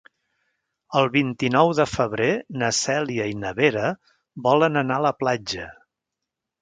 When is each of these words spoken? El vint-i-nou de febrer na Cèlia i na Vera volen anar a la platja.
El 1.01 1.09
vint-i-nou 1.15 1.73
de 1.81 1.85
febrer 1.91 2.29
na 2.63 2.71
Cèlia 2.77 3.29
i 3.35 3.35
na 3.43 3.51
Vera 3.63 3.87
volen 4.49 4.83
anar 4.85 5.01
a 5.03 5.09
la 5.09 5.13
platja. 5.21 5.69